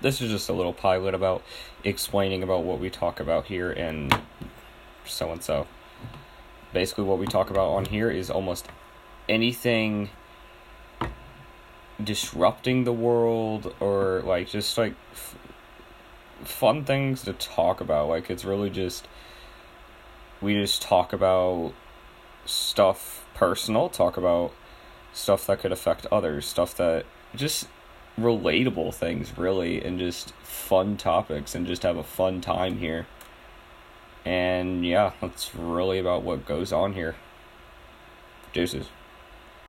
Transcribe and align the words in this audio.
this 0.00 0.20
is 0.20 0.30
just 0.30 0.48
a 0.48 0.52
little 0.52 0.72
pilot 0.72 1.14
about 1.14 1.42
explaining 1.84 2.42
about 2.42 2.64
what 2.64 2.80
we 2.80 2.90
talk 2.90 3.20
about 3.20 3.46
here 3.46 3.70
and 3.70 4.18
so 5.04 5.30
and 5.32 5.42
so. 5.42 5.66
Basically, 6.72 7.04
what 7.04 7.18
we 7.18 7.26
talk 7.26 7.50
about 7.50 7.70
on 7.70 7.84
here 7.86 8.10
is 8.10 8.30
almost 8.30 8.66
anything 9.28 10.10
disrupting 12.02 12.84
the 12.84 12.92
world 12.92 13.74
or 13.80 14.22
like 14.24 14.48
just 14.48 14.78
like 14.78 14.94
f- 15.12 15.36
fun 16.44 16.84
things 16.84 17.22
to 17.22 17.32
talk 17.32 17.80
about. 17.80 18.08
Like, 18.08 18.30
it's 18.30 18.44
really 18.44 18.70
just 18.70 19.06
we 20.40 20.54
just 20.54 20.80
talk 20.80 21.12
about 21.12 21.72
stuff 22.46 23.26
personal, 23.34 23.88
talk 23.88 24.16
about 24.16 24.52
stuff 25.12 25.46
that 25.46 25.58
could 25.58 25.72
affect 25.72 26.06
others, 26.12 26.46
stuff 26.46 26.74
that 26.76 27.04
just 27.34 27.66
relatable 28.22 28.94
things 28.94 29.36
really 29.36 29.82
and 29.82 29.98
just 29.98 30.32
fun 30.42 30.96
topics 30.96 31.54
and 31.54 31.66
just 31.66 31.82
have 31.82 31.96
a 31.96 32.04
fun 32.04 32.40
time 32.40 32.78
here. 32.78 33.06
And 34.24 34.84
yeah, 34.84 35.12
that's 35.20 35.54
really 35.54 35.98
about 35.98 36.22
what 36.22 36.46
goes 36.46 36.72
on 36.72 36.92
here. 36.94 37.16
Deuces. 38.52 38.88